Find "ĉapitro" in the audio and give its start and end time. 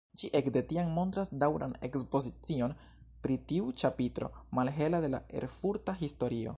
3.83-4.31